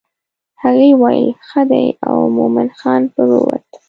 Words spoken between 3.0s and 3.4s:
پر